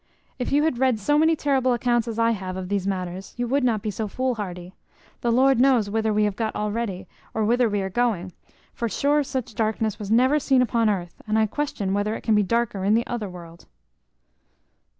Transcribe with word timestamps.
If 0.39 0.51
you 0.51 0.63
had 0.63 0.79
read 0.79 0.97
so 0.99 1.19
many 1.19 1.35
terrible 1.35 1.73
accounts 1.73 2.07
as 2.07 2.17
I 2.17 2.31
have 2.31 2.57
of 2.57 2.69
these 2.69 2.87
matters, 2.87 3.35
you 3.37 3.47
would 3.47 3.63
not 3.63 3.83
be 3.83 3.91
so 3.91 4.07
fool 4.07 4.33
hardy. 4.33 4.73
The 5.21 5.29
Lord 5.31 5.59
knows 5.59 5.91
whither 5.91 6.11
we 6.11 6.23
have 6.23 6.35
got 6.35 6.55
already, 6.55 7.07
or 7.35 7.45
whither 7.45 7.69
we 7.69 7.83
are 7.83 7.89
going; 7.91 8.31
for 8.73 8.89
sure 8.89 9.21
such 9.23 9.53
darkness 9.53 9.99
was 9.99 10.09
never 10.09 10.39
seen 10.39 10.63
upon 10.63 10.89
earth, 10.89 11.21
and 11.27 11.37
I 11.37 11.45
question 11.45 11.93
whether 11.93 12.15
it 12.15 12.21
can 12.23 12.33
be 12.33 12.41
darker 12.41 12.83
in 12.83 12.95
the 12.95 13.05
other 13.05 13.29
world." 13.29 13.67